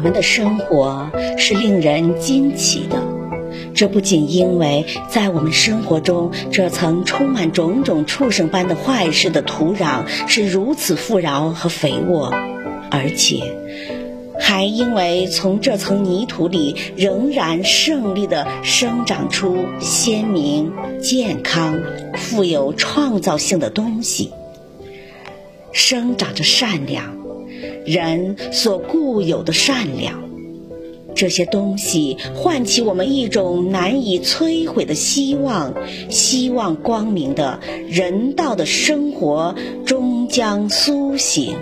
[0.00, 2.96] 我们的生活是令人惊奇的，
[3.74, 12.32] 这不仅因为在我们生活中这层充满种种畜生般的坏事的土壤是如此富饶和肥沃，
[12.90, 13.42] 而且
[14.40, 20.72] 还因为从这层泥土里仍然胜利地生长出鲜明、
[21.02, 21.78] 健康、
[22.16, 24.32] 富有创造性的东西，
[25.72, 27.19] 生长着善良。
[27.90, 30.22] 人所固有的善良，
[31.12, 35.74] 这些东西唤起我们一种难以摧毁的希望，
[36.08, 37.58] 希望光明的
[37.88, 41.56] 人道的生活终将苏醒。